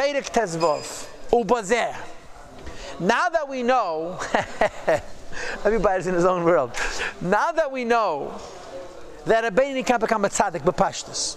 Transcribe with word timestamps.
Perek 0.00 0.30
Tezvov, 0.32 1.08
Ubazeh. 1.30 1.94
Now 3.00 3.28
that 3.28 3.46
we 3.46 3.62
know, 3.62 4.18
everybody's 5.66 6.06
in 6.06 6.14
his 6.14 6.24
own 6.24 6.44
world. 6.44 6.72
Now 7.20 7.52
that 7.52 7.70
we 7.70 7.84
know 7.84 8.40
that 9.26 9.44
a 9.44 9.50
Beinoni 9.50 9.84
can 9.84 10.00
become 10.00 10.24
a 10.24 10.30
tzaddik 10.30 10.62
b'pashtus, 10.62 11.36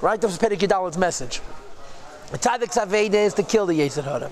right? 0.00 0.18
That 0.18 0.28
was 0.28 0.38
Perek 0.38 0.60
Yudal's 0.60 0.96
message. 0.96 1.42
A 2.32 2.38
tzaddik's 2.38 2.78
aveda 2.78 3.26
is 3.26 3.34
to 3.34 3.42
kill 3.42 3.66
the 3.66 3.78
Yetzer 3.78 4.02
Hara. 4.02 4.30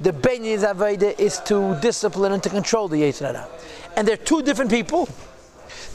The 0.00 0.12
Beinoni's 0.12 0.64
aveda 0.64 1.16
is 1.20 1.38
to 1.44 1.78
discipline 1.80 2.32
and 2.32 2.42
to 2.42 2.48
control 2.48 2.88
the 2.88 2.96
Yetzer 2.96 3.26
Hara. 3.26 3.48
And 3.96 4.08
they're 4.08 4.16
two 4.16 4.42
different 4.42 4.72
people. 4.72 5.08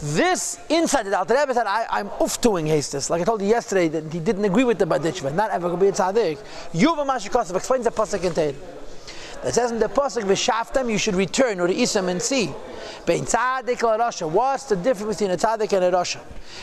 This 0.02 0.60
inside 0.70 1.04
the 1.04 1.18
Alter 1.18 1.36
Rebbe 1.36 1.54
said, 1.54 1.66
I, 1.66 2.00
am 2.00 2.08
off 2.20 2.40
doing 2.40 2.68
hastis. 2.68 3.10
Like 3.10 3.22
I 3.22 3.26
told 3.26 3.42
you 3.42 3.48
yesterday 3.48 3.88
that 3.88 4.12
he 4.14 4.20
didn't 4.20 4.46
agree 4.46 4.64
with 4.64 4.78
the 4.78 4.86
Badishva, 4.86 5.34
not 5.34 5.50
ever 5.52 5.70
to 5.70 5.78
be 5.78 5.88
a 5.88 5.92
tzaddik. 5.92 6.38
Yuva 6.74 7.06
Mashikosov 7.08 7.56
explains 7.56 7.86
the 7.86 7.92
pasuk 7.92 8.24
in 8.24 8.34
Tehillim. 8.34 8.56
It 9.44 9.54
says 9.54 9.72
in 9.72 9.80
the 9.80 9.88
pasuk, 9.88 10.24
"V'shaftem," 10.24 10.90
you 10.90 10.98
should 10.98 11.16
return 11.16 11.60
or 11.60 11.68
Isam 11.68 12.10
and 12.10 12.22
see. 12.22 12.54
Bein 13.06 13.24
tzaddik 13.24 13.78
rasha. 13.78 14.30
What's 14.30 14.64
the 14.66 14.76
difference 14.76 15.18
between 15.18 15.32
a 15.32 15.38
tzaddik 15.38 15.72
and 15.74 15.86
a 15.86 15.92
rasha? 15.92 16.20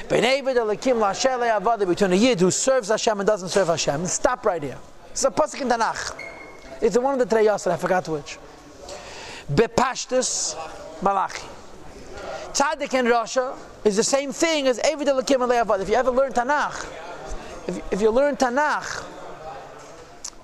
Bein 0.09 0.25
Eved 0.25 0.57
elakim 0.57 0.99
la'ashele 0.99 1.61
avada. 1.61 1.87
Between 1.87 2.13
a 2.13 2.17
yid 2.17 2.41
who 2.41 2.51
serves 2.51 2.89
Hashem 2.89 3.21
and 3.21 3.27
doesn't 3.27 3.49
serve 3.49 3.69
Hashem. 3.69 4.07
Stop 4.07 4.45
right 4.45 4.63
here. 4.63 4.79
It's 5.11 5.25
a 5.25 5.31
pasuk 5.31 5.61
in 5.61 5.69
Tanakh. 5.69 6.15
It's 6.81 6.99
one 6.99 7.15
of 7.15 7.21
the 7.21 7.35
Trei 7.35 7.47
Asar. 7.47 7.73
I 7.73 7.77
forgot 7.77 8.09
which. 8.09 8.39
Bepashtus 9.53 10.57
Malachi. 11.03 11.47
Tzaddik 12.55 12.95
and 12.95 13.09
Rasha 13.09 13.57
is 13.85 13.97
the 13.97 14.05
same 14.05 14.31
thing 14.31 14.69
as 14.69 14.79
Eved 14.79 15.07
Elakim 15.07 15.43
and 15.43 15.83
If 15.83 15.89
you 15.89 15.97
ever 15.97 16.13
learn 16.13 16.33
Tanakh, 16.33 16.87
if, 17.67 17.93
if 17.93 18.01
you 18.01 18.11
learn 18.11 18.37
Tanakh, 18.37 19.05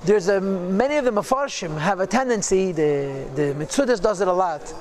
there's 0.04 0.26
a, 0.26 0.40
many 0.40 0.96
of 0.96 1.04
the 1.04 1.12
Mefarshim 1.12 1.78
have 1.78 2.00
a 2.00 2.08
tendency, 2.08 2.72
the, 2.72 3.28
the 3.36 3.54
Mitzudas 3.56 4.02
does 4.02 4.20
it 4.20 4.26
a 4.26 4.32
lot. 4.32 4.74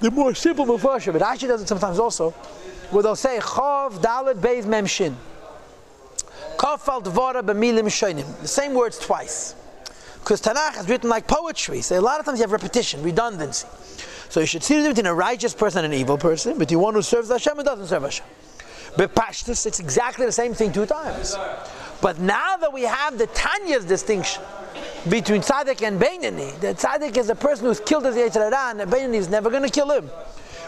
The 0.00 0.10
more 0.10 0.34
simple 0.34 0.64
Mefarshim, 0.64 1.12
but 1.12 1.20
Rashi 1.20 1.48
does 1.48 1.60
it 1.60 1.68
sometimes 1.68 1.98
also, 1.98 2.30
where 2.90 3.02
they'll 3.02 3.14
say, 3.14 3.38
Chav 3.40 3.98
Dalet 3.98 4.40
Beis 4.40 4.64
Mem 4.64 4.86
Shin. 4.86 5.14
Kafal 6.56 7.04
Dvara 7.04 7.42
B'milim 7.42 7.88
Shoinim. 7.88 8.40
The 8.40 8.48
same 8.48 8.72
words 8.72 8.98
twice. 8.98 9.54
Because 10.20 10.40
Tanakh 10.40 10.80
is 10.80 10.88
written 10.88 11.10
like 11.10 11.26
poetry, 11.26 11.82
so 11.82 11.98
a 11.98 12.00
lot 12.00 12.20
of 12.20 12.24
times 12.24 12.38
you 12.38 12.44
have 12.44 12.52
repetition, 12.52 13.02
redundancy. 13.02 13.66
So 14.28 14.40
you 14.40 14.46
should 14.46 14.62
see 14.62 14.74
the 14.74 14.80
difference 14.80 14.98
between 14.98 15.12
a 15.12 15.14
righteous 15.14 15.54
person 15.54 15.84
and 15.84 15.92
an 15.92 16.00
evil 16.00 16.18
person, 16.18 16.58
between 16.58 16.80
one 16.80 16.94
who 16.94 17.02
serves 17.02 17.30
Hashem 17.30 17.58
and 17.58 17.66
doesn't 17.66 17.86
serve 17.86 18.02
Hashem. 18.02 18.26
But 18.96 19.14
Pashtus, 19.14 19.66
it's 19.66 19.80
exactly 19.80 20.26
the 20.26 20.32
same 20.32 20.54
thing 20.54 20.72
two 20.72 20.86
times. 20.86 21.36
But 22.00 22.18
now 22.18 22.56
that 22.56 22.72
we 22.72 22.82
have 22.82 23.18
the 23.18 23.26
Tanya's 23.28 23.84
distinction 23.84 24.42
between 25.08 25.40
Tzaddik 25.40 25.86
and 25.86 26.00
Beinani, 26.00 26.58
that 26.60 26.76
Tzaddik 26.76 27.16
is 27.16 27.28
a 27.28 27.34
person 27.34 27.66
who's 27.66 27.80
killed 27.80 28.04
his 28.04 28.16
Yetzer 28.16 28.52
and 28.52 28.90
Beinani 28.90 29.14
is 29.14 29.28
never 29.28 29.50
going 29.50 29.62
to 29.62 29.68
kill 29.68 29.90
him. 29.90 30.10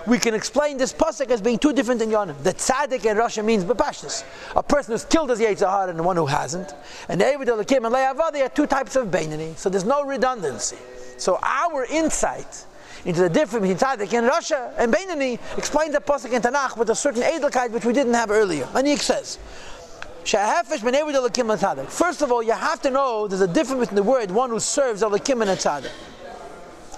We 0.06 0.20
can 0.20 0.34
explain 0.34 0.78
this 0.78 0.92
pasuk 0.92 1.30
as 1.30 1.40
being 1.40 1.58
two 1.58 1.72
different 1.72 2.00
in 2.00 2.10
Yonim. 2.10 2.40
The 2.44 2.54
tzaddik 2.54 3.04
in 3.04 3.16
Rasha 3.16 3.44
means 3.44 3.64
bepashtus, 3.64 4.22
a 4.54 4.62
person 4.62 4.92
who's 4.92 5.04
killed 5.04 5.30
his 5.30 5.40
Yetzer 5.40 5.68
Hara 5.68 5.90
and 5.90 5.98
the 5.98 6.02
one 6.04 6.16
who 6.16 6.26
hasn't. 6.26 6.74
And 7.08 7.20
David 7.20 7.48
Elikim 7.48 7.84
and 7.84 7.92
Le'avah, 7.92 8.30
they 8.30 8.42
are 8.42 8.48
two 8.48 8.68
types 8.68 8.94
of 8.94 9.08
Beinani, 9.08 9.56
so 9.56 9.68
there's 9.68 9.84
no 9.84 10.04
redundancy. 10.04 10.76
So 11.16 11.40
our 11.42 11.86
insight 11.86 12.66
into 13.06 13.20
the 13.20 13.30
difference 13.30 13.68
between 13.68 13.78
tzaddik 13.78 14.12
and 14.18 14.28
Rasha 14.28 14.72
and 14.76 14.92
Beinani 14.92 15.38
explains 15.56 15.94
the 15.94 16.00
pasuk 16.00 16.32
in 16.32 16.42
Tanakh 16.42 16.76
with 16.76 16.90
a 16.90 16.94
certain 16.94 17.22
edelkeit 17.22 17.70
which 17.70 17.84
we 17.84 17.92
didn't 17.92 18.14
have 18.14 18.32
earlier. 18.32 18.68
And 18.74 18.86
says. 19.00 19.38
First 20.24 22.22
of 22.22 22.32
all, 22.32 22.42
you 22.42 22.50
have 22.52 22.82
to 22.82 22.90
know 22.90 23.28
there's 23.28 23.40
a 23.40 23.46
difference 23.46 23.80
between 23.80 23.94
the 23.94 24.02
word 24.02 24.32
one 24.32 24.50
who 24.50 24.58
serves 24.58 25.02
Elikim 25.02 25.40
and 25.40 25.50
a 25.50 25.56
tzaddik. 25.56 25.92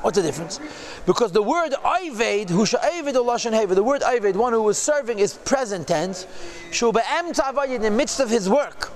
What's 0.00 0.16
the 0.16 0.22
difference? 0.22 0.60
Because 1.04 1.32
the 1.32 1.42
word 1.42 1.72
Ayved, 1.72 2.48
who 2.48 2.64
sha'ayved 2.64 3.14
or 3.14 3.24
lashon 3.26 3.52
hever, 3.52 3.74
the 3.74 3.82
word 3.82 4.00
Ayved, 4.00 4.36
one 4.36 4.54
who 4.54 4.62
was 4.62 4.78
serving, 4.78 5.18
is 5.18 5.34
present 5.34 5.88
tense. 5.88 6.26
Shu 6.70 6.90
be'em 6.90 7.26
in 7.26 7.82
the 7.82 7.90
midst 7.90 8.20
of 8.20 8.30
his 8.30 8.48
work. 8.48 8.86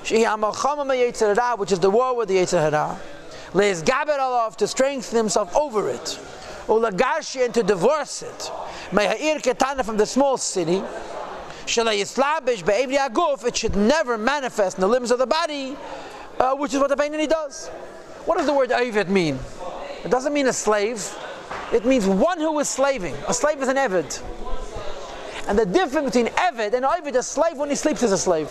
which 0.00 0.12
is 0.12 1.80
the 1.80 1.90
war 1.90 2.16
with 2.16 2.28
the 2.28 2.36
Yetzer 2.36 2.70
Hara. 2.70 2.98
Leis 3.52 3.82
gaber 3.82 4.56
to 4.56 4.66
strengthen 4.66 5.16
himself 5.16 5.54
over 5.54 5.90
it. 5.90 6.18
Ulagashi 6.66 7.44
and 7.44 7.54
to 7.54 7.62
divorce 7.62 8.22
it. 8.22 8.50
Me'ha'ir 8.90 9.42
ketana 9.42 9.84
from 9.84 9.96
the 9.96 10.06
small 10.06 10.36
city. 10.36 10.82
It 11.66 11.70
should 13.56 13.76
never 13.76 14.18
manifest 14.18 14.76
in 14.76 14.80
the 14.80 14.88
limbs 14.88 15.10
of 15.10 15.18
the 15.18 15.26
body, 15.26 15.76
uh, 16.38 16.54
which 16.54 16.74
is 16.74 16.80
what 16.80 16.88
the 16.88 16.96
Beinani 16.96 17.28
does. 17.28 17.68
What 18.26 18.38
does 18.38 18.46
the 18.46 18.54
word 18.54 18.70
Ayved 18.70 19.08
mean? 19.08 19.38
It 20.04 20.10
doesn't 20.10 20.32
mean 20.32 20.46
a 20.46 20.52
slave. 20.52 21.14
It 21.72 21.84
means 21.84 22.06
one 22.06 22.38
who 22.38 22.58
is 22.58 22.68
slaving. 22.68 23.14
A 23.28 23.34
slave 23.34 23.62
is 23.62 23.68
an 23.68 23.76
Eved. 23.76 24.22
And 25.48 25.58
the 25.58 25.66
difference 25.66 26.14
between 26.14 26.32
Eved 26.34 26.72
and 26.74 27.06
is 27.06 27.16
a 27.16 27.22
slave 27.22 27.56
when 27.56 27.68
he 27.68 27.74
sleeps 27.74 28.02
is 28.02 28.12
a 28.12 28.18
slave. 28.18 28.50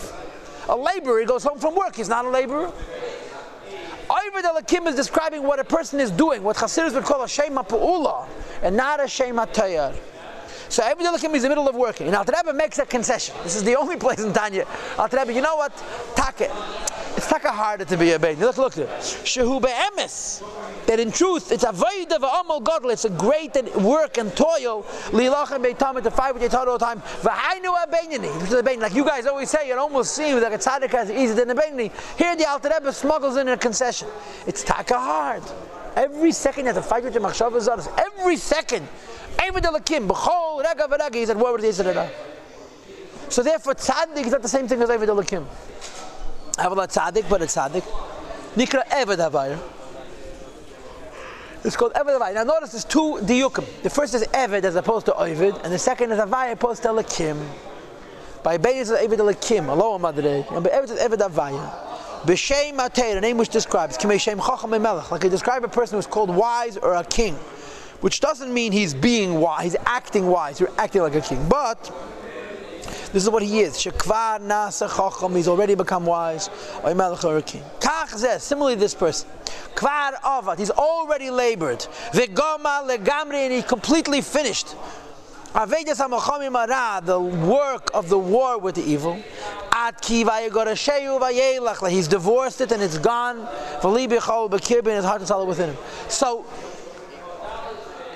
A 0.68 0.76
laborer, 0.76 1.20
he 1.20 1.26
goes 1.26 1.44
home 1.44 1.58
from 1.58 1.74
work, 1.74 1.96
he's 1.96 2.08
not 2.08 2.24
a 2.24 2.30
laborer. 2.30 2.72
Eved 4.34 4.42
Elakim 4.42 4.86
is 4.88 4.96
describing 4.96 5.42
what 5.44 5.60
a 5.60 5.64
person 5.64 6.00
is 6.00 6.10
doing, 6.10 6.42
what 6.42 6.56
Hasidus 6.56 6.94
would 6.94 7.04
call 7.04 7.22
a 7.22 7.28
Shema 7.28 7.62
Pu'ula, 7.62 8.26
and 8.62 8.76
not 8.76 9.02
a 9.02 9.06
Shema 9.06 9.46
Tayar. 9.46 9.94
So 10.68 10.82
Eved 10.82 11.02
Elakim 11.02 11.34
is 11.34 11.36
in 11.36 11.42
the 11.42 11.48
middle 11.50 11.68
of 11.68 11.76
working. 11.76 12.08
And 12.08 12.16
Alter 12.16 12.32
Rebbe 12.36 12.52
makes 12.52 12.78
a 12.78 12.86
concession. 12.86 13.34
This 13.44 13.54
is 13.54 13.62
the 13.62 13.76
only 13.80 13.96
place 13.96 14.20
in 14.20 14.32
Tanya. 14.32 14.66
Alter 14.98 15.18
Rebbe, 15.18 15.32
you 15.32 15.42
know 15.42 15.56
what? 15.56 15.72
Take 16.16 16.48
it. 16.48 16.50
It's 17.16 17.28
taka 17.28 17.52
harder 17.52 17.84
to 17.84 17.96
be 17.96 18.10
a 18.10 18.18
baby. 18.18 18.40
Look, 18.40 18.58
look. 18.58 18.72
Shehu 18.74 19.62
be'emes. 19.62 20.42
That 20.86 20.98
in 20.98 21.12
truth, 21.12 21.52
it's 21.52 21.64
a 21.64 21.70
void 21.70 22.12
of 22.12 22.24
amal 22.24 22.60
godly. 22.60 22.94
It's 22.94 23.04
a 23.04 23.10
great 23.10 23.54
work 23.76 24.18
and 24.18 24.34
toil. 24.36 24.82
Lilachem 25.10 25.64
beitam 25.64 26.02
to 26.02 26.10
fight 26.10 26.34
with 26.34 26.42
your 26.42 26.68
all 26.68 26.76
the 26.76 26.84
time. 26.84 27.00
V'hainu 27.22 27.72
a 27.72 28.80
Like 28.80 28.94
you 28.94 29.04
guys 29.04 29.26
always 29.26 29.48
say, 29.48 29.70
it 29.70 29.78
almost 29.78 30.14
seems 30.14 30.42
like 30.42 30.52
a 30.54 30.58
tzaddik 30.58 31.02
is 31.04 31.10
easier 31.10 31.34
than 31.34 31.50
a 31.50 31.54
beinani. 31.54 31.92
Here 32.18 32.34
the 32.36 32.48
Alter 32.48 32.70
Rebbe 32.74 32.92
smuggles 32.92 33.36
in 33.36 33.48
a 33.48 33.56
concession. 33.56 34.08
It's 34.46 34.64
taka 34.64 34.98
hard. 34.98 35.42
Every 35.94 36.32
second 36.32 36.66
you 36.66 36.72
have 36.72 36.82
to 36.82 36.88
fight 36.88 37.04
with 37.04 37.14
your 37.14 37.22
machshavas. 37.22 37.88
Every 37.96 38.36
second. 38.36 38.88
Eved 39.38 39.62
Elakim. 39.62 40.08
B'chol 40.08 40.64
rega 40.64 40.88
v'rega. 40.88 41.14
He's 41.14 41.30
at 41.30 41.36
war 41.36 41.52
with 41.52 41.64
Yisrael. 41.64 42.10
So 43.28 43.42
therefore, 43.42 43.74
tzaddik 43.74 44.26
is 44.26 44.32
not 44.32 44.42
the 44.42 44.48
same 44.48 44.66
thing 44.66 44.82
as 44.82 44.88
Eved 44.88 45.06
Elakim. 45.06 45.46
Avala 46.56 46.86
tzaddik, 46.86 47.28
but 47.28 47.42
a 47.42 47.46
tzaddik. 47.46 47.82
Nikra 48.54 48.86
Eved 48.88 49.18
Havayr. 49.18 49.58
It's 51.64 51.76
called 51.76 51.92
Eved 51.94 52.18
Havayr. 52.18 52.34
Now 52.34 52.44
notice 52.44 52.72
there's 52.72 52.84
two 52.84 53.18
diyukim. 53.22 53.82
The 53.82 53.90
first 53.90 54.14
is 54.14 54.24
Eved 54.28 54.64
as 54.64 54.76
opposed 54.76 55.06
to 55.06 55.14
Ovid, 55.14 55.56
and 55.64 55.72
the 55.72 55.78
second 55.78 56.12
is 56.12 56.18
Havayr 56.18 56.52
opposed 56.52 56.82
to 56.82 56.88
Lakim. 56.88 57.44
By 58.42 58.58
Beis 58.58 58.82
is 58.82 58.90
Eved 58.90 59.18
Lakim, 59.18 59.68
Aloha 59.68 59.98
Madre, 59.98 60.46
and 60.50 60.62
by 60.62 60.70
Eved 60.70 60.90
is 60.90 61.00
Eved 61.00 61.18
Havayr. 61.18 61.84
B'Shem 62.24 62.76
Atei, 62.76 63.16
a 63.16 63.20
name 63.20 63.36
which 63.36 63.50
describes 63.50 63.98
Kimei 63.98 64.18
Shem 64.18 64.38
Chacham 64.38 64.70
Melech, 64.70 65.10
like 65.10 65.24
you 65.24 65.30
describe 65.30 65.62
a 65.62 65.68
person 65.68 65.98
who's 65.98 66.06
called 66.06 66.30
wise 66.30 66.78
or 66.78 66.94
a 66.94 67.04
king, 67.04 67.34
which 68.00 68.20
doesn't 68.20 68.52
mean 68.52 68.72
he's 68.72 68.94
being 68.94 69.40
wise, 69.40 69.64
he's 69.64 69.76
acting 69.84 70.26
wise, 70.26 70.58
you're 70.58 70.72
acting 70.78 71.02
like 71.02 71.14
a 71.14 71.20
king, 71.20 71.46
but 71.50 71.90
this 73.14 73.22
is 73.22 73.30
what 73.30 73.44
he 73.44 73.60
is. 73.60 73.74
Shekvar 73.74 74.40
nasa 74.40 74.88
chacham. 74.88 75.36
He's 75.36 75.46
already 75.46 75.76
become 75.76 76.04
wise. 76.04 76.50
Similarly, 78.38 78.74
this 78.74 78.92
person. 78.92 79.28
Kvar 79.76 80.14
avat. 80.14 80.58
He's 80.58 80.72
already 80.72 81.30
labored. 81.30 81.86
V'goma 82.12 82.82
legamri. 82.84 83.44
And 83.44 83.52
he 83.52 83.62
completely 83.62 84.20
finished. 84.20 84.74
The 85.52 87.20
work 87.46 87.90
of 87.94 88.08
the 88.08 88.18
war 88.18 88.58
with 88.58 88.74
the 88.74 88.82
evil. 88.82 89.22
He's 91.88 92.08
divorced 92.08 92.60
it 92.60 92.72
and 92.72 92.82
it's 92.82 92.98
gone. 92.98 93.46
His 93.80 94.24
heart 95.04 95.22
is 95.22 95.30
within 95.46 95.70
him. 95.70 95.76
So 96.08 96.44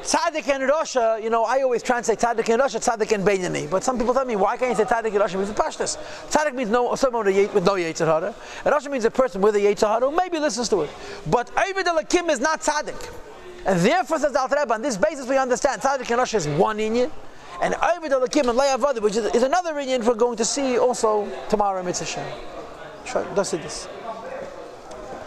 Tzaddik 0.09 0.49
and 0.49 0.63
Rasha, 0.65 1.23
you 1.23 1.29
know, 1.29 1.45
I 1.45 1.61
always 1.61 1.83
translate 1.83 2.19
Tzaddik 2.19 2.49
and 2.49 2.63
Rasha, 2.63 2.81
Tzaddik 2.81 3.13
and 3.13 3.27
Beinani. 3.27 3.71
But 3.71 3.85
some 3.85 3.99
people 3.99 4.15
tell 4.15 4.25
me, 4.25 4.37
why 4.37 4.57
can't 4.57 4.71
you 4.71 4.77
say 4.83 4.85
Tzaddik 4.85 5.13
and 5.13 5.17
Rasha? 5.17 5.35
Means 5.35 5.49
the 5.49 5.55
Pashtas. 5.55 5.99
Tzaddik 6.31 6.55
means 6.55 6.71
no, 6.71 6.95
someone 6.95 7.27
with 7.27 7.63
no 7.63 7.75
Yetzer 7.75 8.07
Hara. 8.07 8.35
And 8.65 8.75
Rasha 8.75 8.91
means 8.91 9.05
a 9.05 9.11
person 9.11 9.43
with 9.43 9.55
a 9.57 9.59
Yetzer 9.59 9.87
Hara 9.87 10.09
who 10.09 10.17
maybe 10.17 10.39
listens 10.39 10.71
to 10.71 10.81
it. 10.81 10.91
But 11.27 11.55
Eivid 11.57 11.85
Elakim 11.85 12.31
is 12.31 12.41
not 12.41 12.63
Tzaddik. 12.63 13.15
And 13.67 13.81
therefore, 13.81 14.19
says 14.19 14.35
Al 14.35 14.73
on 14.73 14.81
this 14.81 14.97
basis 14.97 15.29
we 15.29 15.37
understand 15.37 15.83
Tzaddik 15.83 16.11
and 16.11 16.21
Rasha 16.23 16.37
is 16.37 16.49
one 16.49 16.79
Inyan. 16.79 17.11
And 17.61 17.75
Eivid 17.75 18.13
Elakim 18.13 18.49
and 18.49 18.59
Le'avad, 18.59 19.03
which 19.03 19.17
is, 19.17 19.27
is 19.35 19.43
another 19.43 19.75
Inyan 19.75 20.07
we're 20.07 20.15
going 20.15 20.39
to 20.39 20.45
see 20.47 20.79
also 20.79 21.31
tomorrow 21.51 21.81
in 21.81 21.85
Mitzvah. 21.85 22.25
Sure, 23.05 23.27
that's 23.35 23.53
it. 23.53 23.89